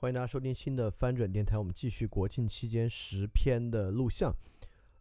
[0.00, 1.58] 欢迎大家收听新的翻转电台。
[1.58, 4.32] 我们继续国庆期间十篇的录像。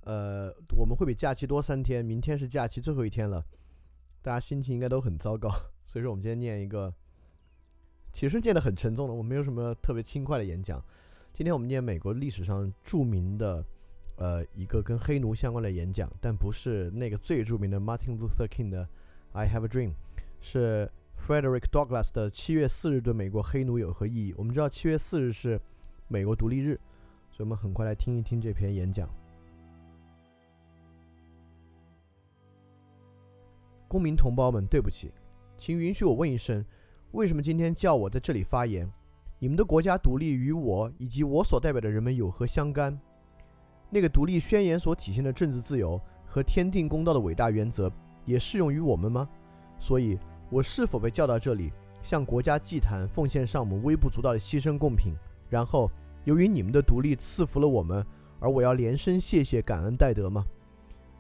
[0.02, 3.46] 呃，我们会比假期多三天，明天是假期最后一天了，
[4.24, 5.52] 大家心情应该都很糟糕。
[5.86, 6.91] 所以说，我们今天念一个，
[8.11, 10.83] 其实念的很沉重的，我没有什么特别轻快的演讲。
[11.32, 13.64] 今天我们念美国历史上著名的，
[14.16, 18.89] 呃，一个跟黑奴相关的演讲，但不是那个最著名的 Martin Luther King 的
[19.33, 19.91] I Have a Dream，
[20.41, 20.91] 是。
[21.17, 24.33] Frederick Douglass 的七月四日对美国黑奴有何意义？
[24.37, 25.59] 我们知道七月四日是
[26.07, 26.79] 美国独立日，
[27.31, 29.09] 所以我们很快来听一听这篇演讲。
[33.89, 35.11] 公民同胞们，对不起，
[35.57, 36.63] 请允许我问一声：
[37.11, 38.89] 为什么今天叫我在这里发言？
[39.39, 42.97] 你们的国家独立与我以及我所代表的人们有何相干？
[43.89, 47.91] 那个独立宣言所体现的政治自由和天定公道的伟大原则
[48.23, 49.27] 也适用于我们吗？
[49.77, 50.17] 所以。
[50.49, 55.13] 我是否被叫到这里，向国家祭坛，奉献上我们微不足道的牺牲贡品？
[55.49, 55.91] 然后，
[56.23, 58.05] 由于你们的独立赐福了我们，
[58.39, 60.45] 而我要连声谢谢、感恩戴德吗？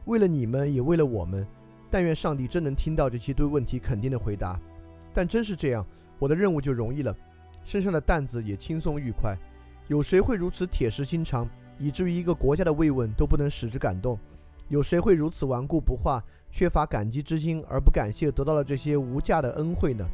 [0.05, 1.45] 为了你们，也为了我们，
[1.91, 4.57] 但愿上帝真能听到这些对问题肯定的回答。
[5.13, 5.85] 但真是这样，
[6.19, 7.13] 我的任务就容易了，
[7.65, 9.35] 身上的担子也轻松愉快。
[9.87, 14.17] 有谁会如此铁石心肠，以至于一个国家的慰问都不能使之感动？
[14.69, 16.23] 有谁会如此顽固不化？
[16.51, 20.05] 缺乏感激之心而不感谢得到了这些无价的恩惠呢？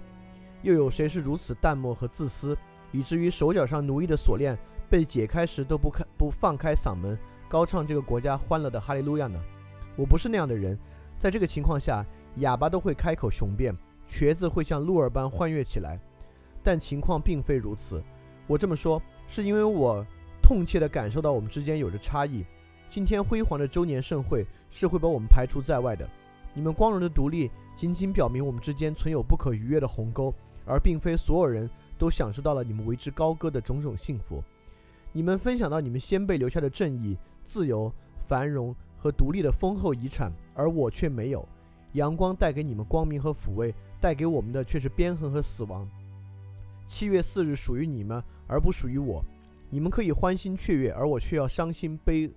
[0.62, 2.58] 又有谁是如此淡漠和自私，
[2.92, 4.58] 以至于手脚上奴役的锁链
[4.90, 7.18] 被解开时都不开不放开嗓门
[7.50, 9.40] 高唱这个国家欢乐的哈利路亚呢？
[9.96, 10.78] 我不是那样的人，
[11.20, 12.06] 在这个情况下，
[12.38, 13.76] 哑巴都会开口雄辩，
[14.08, 16.00] 瘸子会像鹿儿般欢悦起来。
[16.64, 18.02] 但情况并非如此。
[18.48, 20.06] 我这么说，是因为我
[20.42, 22.46] 痛切地感受到我们之间有着差异。
[22.90, 26.08] 今天辉煌的周年盛会是会把我们排除在外的。
[26.54, 30.34] 你们光荣的独立，仅仅表明我们之间存有不可逾越的鸿沟，
[30.66, 34.44] 而并非所有人都享受到了你们为之高歌的种种幸福。
[35.12, 37.92] 你们分享到你们先辈留下的正义、自由、
[38.28, 41.48] 繁荣和独立的丰厚遗产，而我却没有。
[41.94, 45.88] 阳光带给你们光明和抚慰，带给我们的却是鞭痕和死亡。
[46.86, 49.24] 七月四日属于你们，而不属于我。
[49.70, 52.30] 你们可以欢欣雀跃，而我却要伤心悲。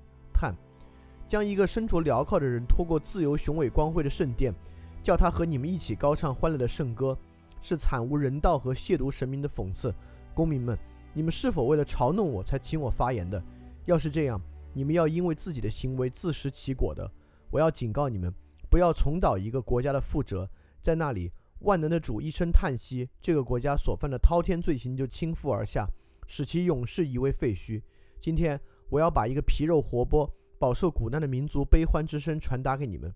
[1.28, 4.54] 将一个身着镣铐的人拖过自由雄伟光辉的圣殿，
[5.03, 7.19] 叫他和你们一起高唱欢乐的圣歌，
[7.60, 9.92] 是惨无人道和亵渎神明的讽刺。
[10.34, 10.78] 公民们，
[11.12, 13.42] 你们是否为了嘲弄我才请我发言的？
[13.86, 14.41] 要是这样，
[14.72, 17.10] 你们要因为自己的行为自食其果的。
[17.50, 18.32] 我要警告你们，
[18.69, 20.48] 不要重蹈一个国家的覆辙，
[20.82, 25.88] 在那里，万能的主一声叹息，这个国家所犯的滔天罪行就倾覆而下，
[26.28, 27.82] 使其永世夷为废墟。
[28.20, 28.60] 今天，
[28.91, 30.31] 我要把一个皮肉活剥。
[30.59, 33.12] 饱受苦难的民族悲欢之声传达给你们，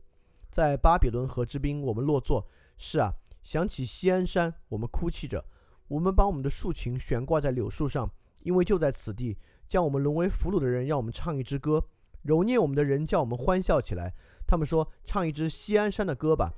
[0.51, 2.47] 在巴比伦河之滨，我们落座。
[2.77, 3.12] 是啊，
[3.43, 5.45] 想起西安山，我们哭泣着。
[5.89, 8.11] 我们把我们的竖琴悬挂在柳树上，
[8.43, 9.37] 因为就在此地，
[9.69, 11.81] 将我们沦为俘虏的人，让我们唱一支歌；
[12.23, 14.15] 揉捏我们的人，叫我们欢笑起来。
[14.47, 16.53] 他们说：“唱一支西安山的歌吧。”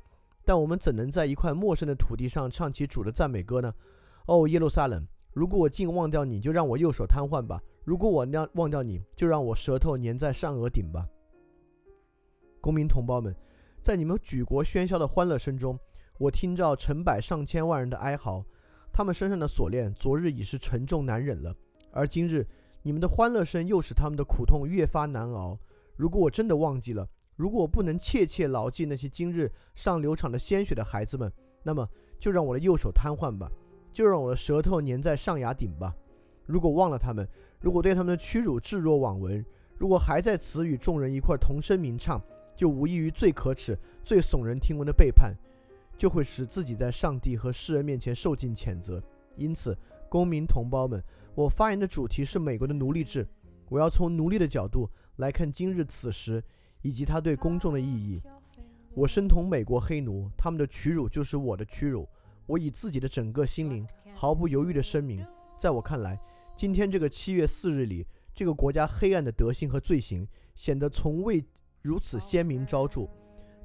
[0.44, 3.72] 但我们怎能在一块陌生的土地上唱起主的赞美歌呢？
[4.26, 5.06] 哦，耶路撒冷！
[5.32, 7.62] 如果我竟忘掉你，就让我右手瘫痪吧。
[7.84, 11.06] 如果我忘忘掉你，就让我舌头粘在上颚顶吧。
[12.60, 13.34] 公民同胞们，
[13.82, 15.76] 在你们举国喧嚣的欢乐声中，
[16.18, 18.44] 我听到成百上千万人的哀嚎。
[18.92, 21.52] 他们身上的锁链，昨日已是沉重难忍了，
[21.90, 22.46] 而今日
[22.82, 25.58] 你们的欢乐声又使他们的苦痛越发难熬。
[25.96, 31.32] 如果我真的忘记了，如果我不能切切牢记那些今日上流场的鲜血的孩子们，
[31.64, 31.88] 那么
[32.20, 33.50] 就让我的右手瘫痪吧，
[33.92, 35.92] 就让我的舌头粘在上牙顶吧。
[36.44, 37.26] 如果忘了他们，
[37.62, 39.44] 如果对他们的屈辱置若罔闻，
[39.78, 42.20] 如果还在此与众人一块同声鸣唱，
[42.56, 45.32] 就无异于最可耻、最耸人听闻的背叛，
[45.96, 49.00] 就会使自己在上帝和世人面前受尽谴责。
[49.36, 49.78] 因此，
[50.08, 51.02] 公民同胞们，
[51.34, 53.26] 我发言的主题是美国的奴隶制。
[53.68, 56.42] 我要从奴隶的角度来看今日此时
[56.82, 58.20] 以及它对公众的意义。
[58.92, 62.06] 我身同美国黑奴，他们的屈辱就是我的屈辱。
[62.44, 65.24] 我以自己的整个心灵毫不犹豫地声明，
[65.58, 66.18] 在我看来。
[66.54, 71.44] 今天这个七月四日里，这个国家黑暗的德行和罪行显得从未
[71.80, 73.08] 如此鲜明昭著。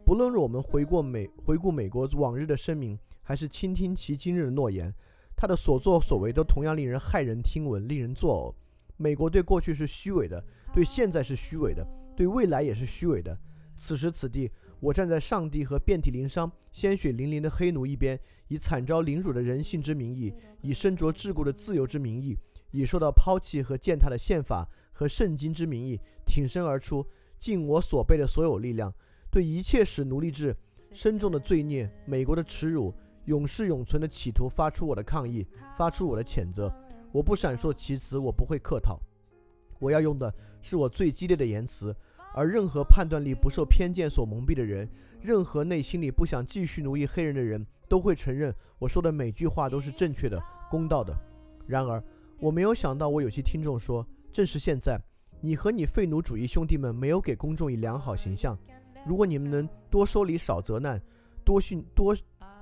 [0.06, 4.92] 不论我们回过美回顾美国往日的声明，还是倾听其今日的诺言，
[5.36, 8.56] 他的所作所为都同样令人骇人听闻，令人作呕。
[8.96, 10.44] 美国对过去是虚伪的，
[10.74, 11.86] 对现在是虚伪的，
[12.16, 13.38] 对未来也是虚伪的。
[13.76, 14.50] 此时此地，
[14.80, 22.36] 我站在上帝和遍体鳞伤、鲜血淋淋的黑奴一边，以惨遭凌辱的人性之名义，以身着桎梏的自由之名义。
[22.72, 27.06] 以受到抛弃和践踏的宪法和圣经之名义挺身而出，
[27.38, 28.94] 尽我所备的所有力量，
[29.32, 30.56] 对一切使奴隶制
[30.94, 32.94] 深重的罪孽、美国的耻辱、
[33.26, 35.46] 永世永存的企图发出我的抗议，
[35.78, 36.74] 发出我的谴责。
[37.12, 39.00] 我不闪烁其词，我不会客套，
[39.80, 41.96] 我要用的是我最激烈的言辞。
[42.34, 44.88] 而任何判断力不受偏见所蒙蔽的人，
[45.22, 51.18] 任何内心里不想继续奴役黑人的人，都会承认我说的每句话都是正确的、公道的。
[51.66, 52.04] 然而，
[52.40, 55.02] 我没有想到，我有些听众说，正是现在，
[55.42, 58.56] 你和你废奴主义兄弟们没有给公众以良好形象。
[59.08, 61.02] 如果你们能多收礼、少责难，
[61.44, 62.16] 多训、多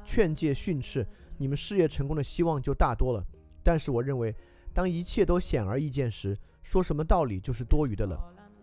[0.05, 1.05] 劝诫、训斥，
[1.37, 3.21] 你们事业成功的希望就大多了。
[3.63, 4.33] 但是，我认为，
[4.73, 8.17] 当一切都显而易见时，说什么道理就是多余的了。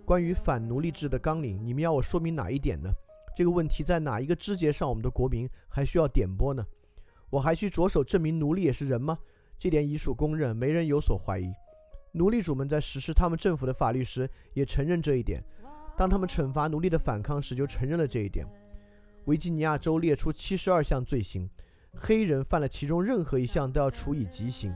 [0.06, 2.88] 关于反奴隶制的纲领，你们要我说明哪一点呢？
[3.36, 6.64] 这个问题在哪一个枝节上，我们的国民还需要点拨呢？
[7.28, 9.18] 我还需着手证明奴隶也是人吗？
[9.62, 11.54] 这点已属公认，没人有所怀疑。
[12.10, 15.40] 奴隶主们在实施他们政府的法律时，也承认这一点。
[15.96, 18.44] 当他们惩罚奴隶的反抗时，就承认了这一点。
[19.26, 21.48] 维吉尼亚州列出七十二项罪行，
[21.94, 24.74] 黑人犯了其中任何一项都要处以极刑，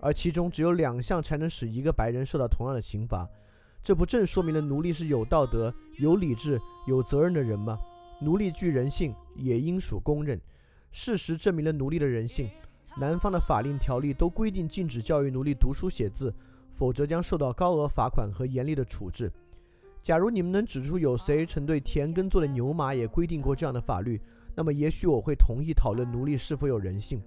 [0.00, 3.30] 而其中只有两项才能使一个白人受到同样的刑罚。
[3.84, 7.78] 这不正说明了奴隶是有道德、有理智、有责任的人吗？
[8.20, 10.40] 奴隶具人性，也应属公认。
[10.90, 12.50] 事实证明了奴隶的人性。
[12.96, 16.32] 南方的法令条例都规定禁止教育奴隶读书写字，
[16.72, 19.30] 否则将受到高额罚款和严厉的处置。
[20.02, 24.20] 假如你们能指出有谁曾对田耕做的牛马也规定过这样的法律，
[24.54, 27.20] 那么也许我会同意讨论奴隶是否有人性。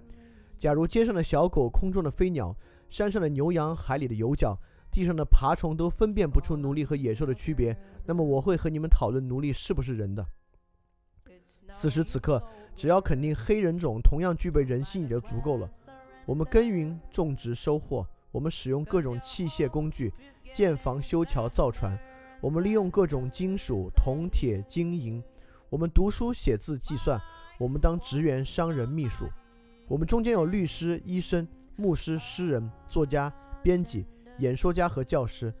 [0.58, 2.56] 假如街上的小狗、空中的飞鸟、
[2.88, 4.58] 山上的牛羊、海里的游角。
[4.90, 7.76] 地上的爬虫都分辨不出奴隶和野兽的区别，
[8.06, 10.26] 那么我会和你们讨论奴隶是不是人的。
[11.72, 12.42] 此时此刻，
[12.76, 15.68] 只要肯定黑人种同样具备人性也就足够了。
[16.26, 20.12] 我们耕耘、种植、收获；我们使用各种器械工具，
[20.52, 21.96] 建房、修桥、造船；
[22.40, 25.22] 我们利用各种金属、铜、铁、金银；
[25.70, 27.18] 我们读书、写字、计算；
[27.58, 29.24] 我们当职员、商人、秘书；
[29.86, 34.04] 我们中间有律师、医生、牧师、诗人、作家、编辑。
[34.38, 35.52] 演说家和教师，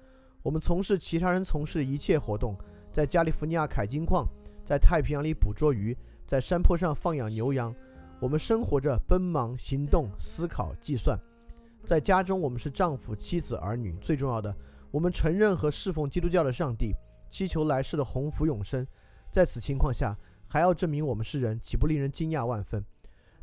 [0.42, 2.56] 我们从事其他人从事的一切活动，
[2.92, 4.24] 在加利福尼亚开金矿，
[4.68, 7.74] 在太平洋里捕捉鱼，在山坡上放养牛羊。
[8.20, 11.18] 我们生活着，奔忙、行动、思考、计算。
[11.86, 13.96] 在家中，我们是丈夫、妻子、儿女。
[13.98, 14.54] 最重要的，
[14.90, 16.92] 我们承认和侍奉基督教的上帝，
[17.30, 18.86] 祈求来世的鸿福永生。
[19.32, 20.14] 在此情况下，
[20.46, 22.84] 还要证明我们是人，岂不令人惊讶万分？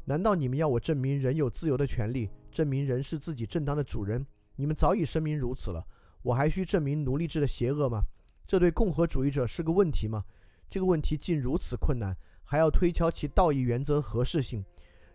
[0.03, 4.23] 难道你们要我证明人有自由的权利，证明人是自己正当的主人？
[4.57, 5.83] 你们早已声明如此了，
[6.21, 8.03] 我还需证明奴隶制的邪恶吗？
[8.45, 10.23] 这对共和主义者是个问题吗？
[10.69, 14.63] 这个问题竟如此困难，还要推敲其道义原则合适性，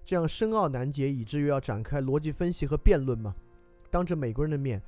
[0.05, 3.35] 这样深奥难解，以至于要展开逻辑分析和辩论吗？
[3.91, 4.81] 当着美国人的面，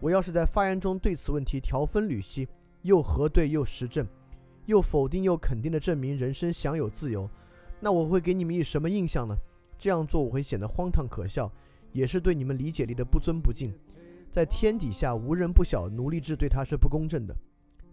[0.00, 2.46] 我要是在发言中对此问题条分缕析，
[2.82, 4.06] 又核对又实证，
[4.66, 7.28] 又否定又肯定地证明人生享有自由，
[7.80, 9.34] 那我会给你们以什么印象呢？
[9.78, 11.50] 这样做我会显得荒唐可笑，
[11.92, 13.72] 也是对你们理解力的不尊不敬。
[14.30, 17.34] 在天底下无人不晓，奴隶制对他是不公正的，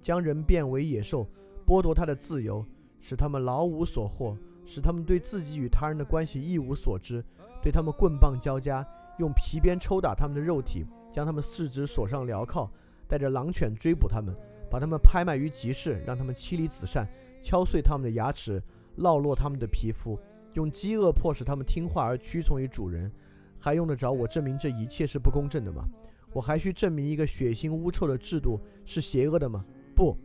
[0.02, 1.28] 将人变为野兽，
[1.66, 2.66] 剥夺他的自由，
[3.02, 7.24] 使他们老无所获，使他们对自己与他人的关系一无所知，
[7.62, 8.86] 对他们棍棒交加，
[9.18, 12.70] 用皮鞭抽打他们的肉体，将他们四肢锁上镣铐，
[13.08, 14.36] 带着狼犬追捕他们，
[14.70, 17.08] 把他们拍卖于集市，让他们妻离子散，
[17.42, 18.62] 敲碎他们的牙齿，
[18.98, 20.20] 烙落他们的皮肤，
[20.54, 23.12] 用饥饿迫使他们听话而屈从于主人，
[23.60, 25.86] 还用得着我证明这一切是不公正的吗？
[26.32, 29.66] 我还需证明一个血腥污臭的制度是邪恶的吗？
[29.96, 30.18] 不，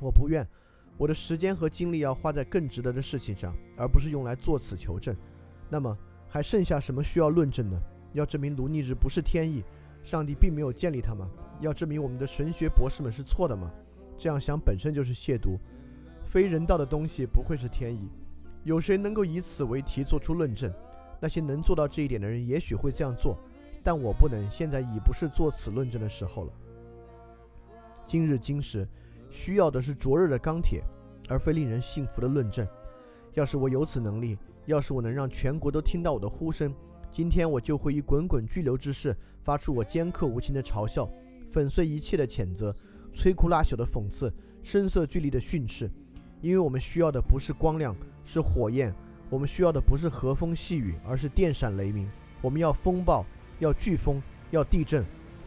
[0.00, 0.46] 我不愿。
[0.96, 5.16] 我的时间和精力要花在更值得的事情上，而不是用来作此求证。
[5.68, 5.96] 那么
[6.28, 7.76] 还剩下什么需要论证呢？
[8.12, 9.64] 要证明奴隶制不是天意，
[10.04, 11.28] 上帝并没有建立它吗？
[11.60, 13.70] 要证明我们的神学博士们是错的吗？
[14.18, 15.58] 这样想本身就是亵渎。
[16.24, 18.08] 非人道的东西不会是天意。
[18.64, 20.72] 有谁能够以此为题做出论证？
[21.20, 23.36] 那些能做到这一点的人也许会这样做。
[23.82, 26.52] 但我不能，现在已不是做此论证的时候了。
[28.06, 28.86] 今日今时，
[29.32, 30.82] 需要的是灼热的钢铁，
[31.28, 32.64] 而非令人信服的论证。
[33.34, 36.72] 要是我有此能力，要是我能让全国都听到我的呼声，
[37.10, 41.08] 今天我就会以滚滚巨流之势，发出我尖刻无情的嘲笑，
[41.50, 42.72] 粉碎一切的谴责，
[43.14, 45.90] 摧枯拉朽的讽刺，声色俱厉的训斥。
[46.40, 48.92] 因为我们需要的不是光亮，是火焰；
[49.30, 52.08] 我们需要的不是和风细雨，而是电闪雷鸣。
[52.40, 53.24] 我们要风暴。
[53.58, 54.20] 要飓风，
[54.50, 55.04] 要地震，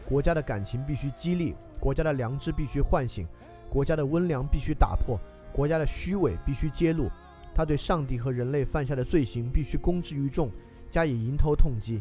[0.08, 3.26] 国家的感情必须激励，国家的良知必须唤醒，
[3.68, 5.18] 国家的温良必须打破，
[5.52, 7.08] 国家的虚伪必须揭露，
[7.54, 10.50] 他对上帝和人类犯下的罪行必须公之于众，
[10.90, 12.00] 加以迎头痛击。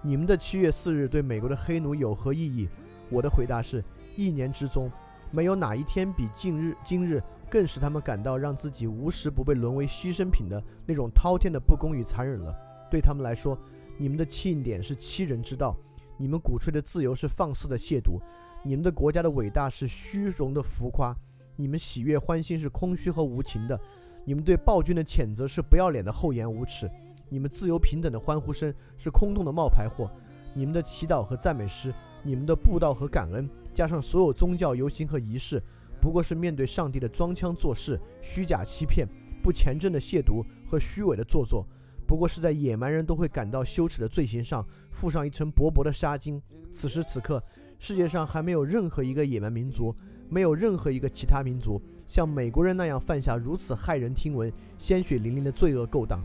[0.00, 2.68] 你们的七月四日对美国的黑奴有何意义？
[3.10, 3.82] 我的回答是：
[4.16, 4.90] 一年之中，
[5.30, 12.54] 没有哪一天比近日今日更使他们感到让自己无时不被沦为牺牲品的那种滔天的不公与残忍了。
[12.90, 13.58] 对他们来说。
[13.98, 15.76] 你们的庆典是欺人之道，
[16.16, 18.18] 你们鼓吹的自由是放肆的亵渎，
[18.64, 21.14] 你们的国家的伟大是虚荣的浮夸，
[21.56, 23.78] 你们喜悦欢欣是空虚和无情的，
[24.24, 26.88] 你们对暴君的谴责是不要脸的厚颜无耻，
[27.28, 30.08] 你们自由平等的欢呼声是空洞的冒牌货，
[30.54, 31.92] 你们的祈祷和赞美诗，
[32.22, 35.60] 你们的布道和感恩，加上所有宗教游行和仪式，
[36.00, 39.08] 不过是面对上帝的装腔作势、虚假欺骗、
[39.42, 41.66] 不虔诚的亵渎和虚伪的做作。
[42.06, 46.40] 不过是在野蛮人都会感到羞耻的罪行上附上一层薄薄的纱巾。
[46.72, 47.42] 此时此刻，
[47.82, 49.92] 世界上还没有任何一个野蛮民族，
[50.28, 56.20] 没有任何一个其他民族像美国人那样犯下如此骇人听闻、鲜血淋淋的罪恶勾当。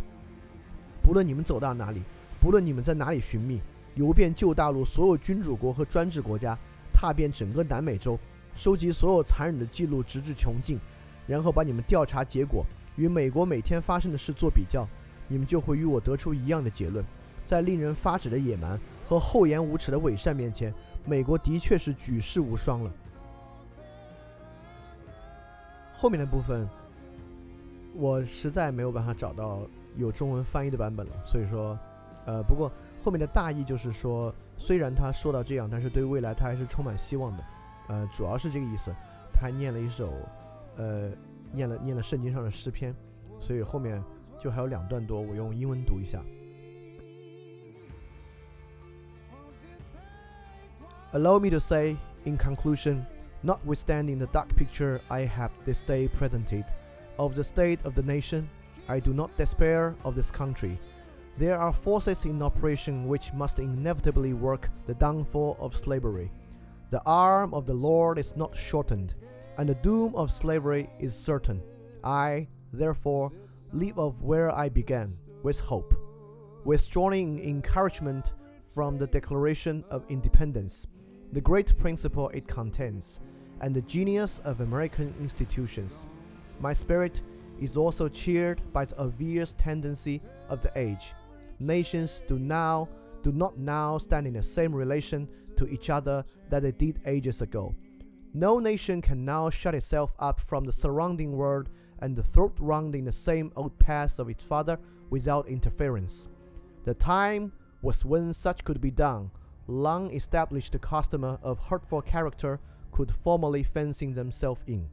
[1.02, 2.04] 不论你们走到哪里，
[2.40, 3.60] 不论你们在哪里寻觅，
[3.96, 6.56] 游遍旧大陆所有君主国和专制国家，
[6.94, 8.20] 踏遍整个南美洲，
[8.56, 10.78] 收集所有残忍的记录，直至穷尽，
[11.26, 12.64] 然后把你们调查结果
[12.98, 14.88] 与美国每天发生的事做比较。
[15.28, 17.04] 你们就会与我得出一样的结论：
[17.48, 20.74] 在令人发指的野蛮和厚颜无耻的伪善面前，
[21.06, 22.92] 美国的确是举世无双了。
[25.98, 26.68] 后面的部分，
[27.96, 29.62] 我实在没有办法找到
[29.96, 31.78] 有中文翻译的版本了，所以说，
[32.26, 32.72] 呃，不过
[33.04, 37.44] 后面的大意就是说，虽然他说到这样，但是对未来他还是充满希望的，
[37.88, 38.94] 呃，主要是这个意思。
[39.34, 40.12] 他还念了一首，
[40.76, 41.10] 呃，
[41.52, 42.94] 念了念了圣经上的诗篇，
[43.40, 44.04] 所以后面。
[44.40, 46.22] 就还有两段多，我用英文读一下。
[51.18, 53.04] Allow me to say, in conclusion,
[53.42, 56.64] notwithstanding the dark picture I have this day presented
[57.18, 58.48] of the state of the nation,
[58.88, 60.80] I do not despair of this country.
[61.40, 66.32] There are forces in operation which must inevitably work the downfall of slavery.
[66.92, 69.16] The arm of the Lord is not shortened,
[69.58, 71.64] and the doom of slavery is certain.
[72.04, 73.32] I, therefore,
[73.74, 75.96] leave off where I began, with hope,
[76.64, 78.34] with strong encouragement
[78.76, 80.86] from the Declaration of Independence,
[81.34, 83.20] the great principle it contains,
[83.62, 86.06] and the genius of American institutions.
[86.60, 87.22] My spirit
[87.60, 91.14] is also cheered by the obvious tendency of the age.
[91.60, 92.88] Nations do now
[93.24, 97.42] do not now stand in the same relation to each other that they did ages
[97.42, 97.76] ago.
[98.34, 101.70] No nation can now shut itself up from the surrounding world
[102.00, 104.78] and the throat rounding the same old paths of its father
[105.10, 106.28] without interference.
[106.86, 109.32] The time was when such could be done.
[109.68, 112.60] Long established customer of hurtful character
[112.92, 114.90] could formally fencing themselves in,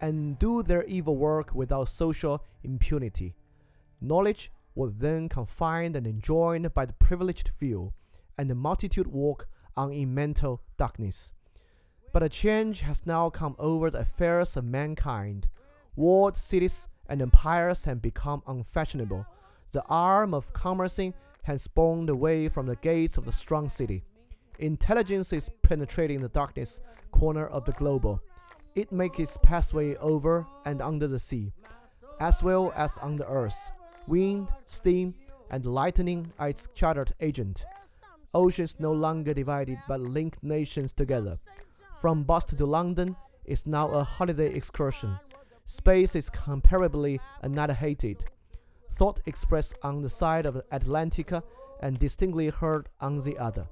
[0.00, 3.34] and do their evil work without social impunity.
[4.00, 7.92] Knowledge was then confined and enjoined by the privileged few,
[8.38, 11.32] and the multitude walk on in mental darkness.
[12.12, 15.48] But a change has now come over the affairs of mankind
[15.98, 19.26] walled cities and empires have become unfashionable.
[19.72, 21.12] The arm of commercing
[21.48, 24.04] has spawned away from the gates of the strong city.
[24.58, 28.20] Intelligence is penetrating the darkness corner of the globe.
[28.74, 31.54] It makes its pathway over and under the sea,
[32.20, 33.58] as well as on the earth.
[34.06, 35.14] Wind, steam,
[35.50, 37.64] and lightning are its chartered agent.
[38.34, 41.38] Oceans no longer divided but link nations together.
[41.98, 45.18] From Boston to London is now a holiday excursion.
[45.64, 48.22] Space is comparably annihilated.
[48.98, 51.42] Thought expressed on the side of the Atlantica
[51.80, 53.68] and distinctly heard on the other.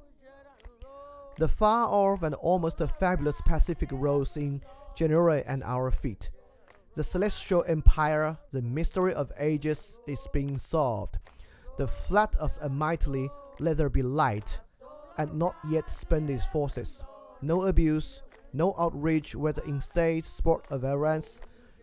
[1.37, 4.62] The far off and almost fabulous Pacific rose in
[4.95, 6.30] January at our feet.
[6.95, 11.18] The celestial empire, the mystery of ages, is being solved.
[11.76, 13.28] The flood of a mightily,
[13.59, 14.61] let there be light,
[15.18, 17.02] and not yet spend its forces.
[17.42, 21.40] No abuse, no outrage, whether in state, sport, or violence,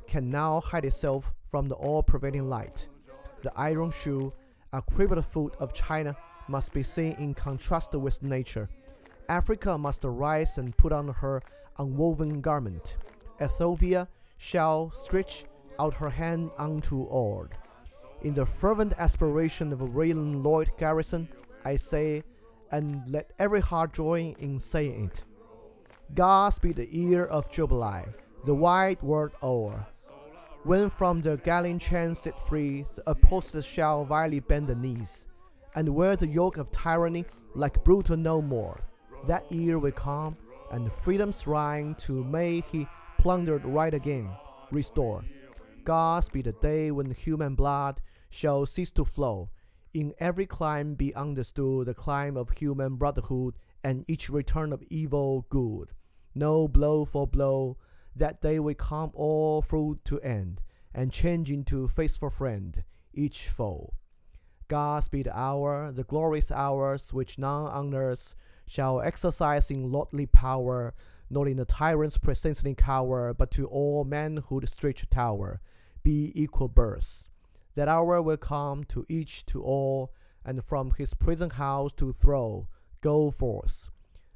[0.07, 2.87] can now hide itself from the all-pervading light.
[3.43, 4.33] The iron shoe,
[4.71, 6.15] a crippled foot of China,
[6.47, 8.69] must be seen in contrast with nature.
[9.29, 11.41] Africa must rise and put on her
[11.77, 12.97] unwoven garment.
[13.41, 14.07] Ethiopia
[14.37, 15.45] shall stretch
[15.79, 17.47] out her hand unto all.
[18.21, 21.27] In the fervent aspiration of Raylan Lloyd Garrison,
[21.65, 22.23] I say,
[22.71, 25.23] and let every heart join in saying it.
[26.13, 28.05] God speed the ear of Jubilee,
[28.45, 29.85] the wide world o'er.
[30.65, 35.27] When from the galling chain set free, the apostles shall vilely bend the knees,
[35.75, 38.79] and wear the yoke of tyranny like brutal no more.
[39.27, 40.37] That year will come,
[40.71, 44.29] and freedom's reign to may he plundered right again,
[44.71, 45.25] restore.
[45.83, 49.49] God's be the day when human blood shall cease to flow.
[49.93, 55.45] In every clime be understood the clime of human brotherhood, and each return of evil
[55.49, 55.89] good.
[56.33, 57.75] No blow for blow,
[58.15, 60.61] that day will come all through to end,
[60.93, 63.93] and change into faithful friend each foe.
[64.67, 70.93] God the hour, the glorious hours which none on earth shall exercise in lordly power,
[71.29, 75.59] not in the tyrant's presently cower, but to all manhood stretch tower,
[76.01, 77.29] be equal birth.
[77.75, 80.13] That hour will come to each to all,
[80.45, 82.67] and from his prison house to throw,
[83.01, 83.89] go forth.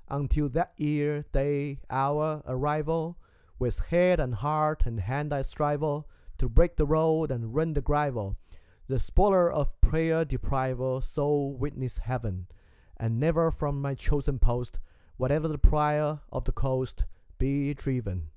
[0.10, 3.18] Until that year, day, hour, arrival,
[3.60, 6.06] with head and heart and hand I strive oh,
[6.38, 8.38] to break the road and run the gravel.
[8.88, 12.48] The spoiler of prayer deprival, so witness heaven,
[12.98, 14.80] and never from my chosen post,
[15.18, 17.04] whatever the prior of the coast,
[17.38, 18.30] be driven.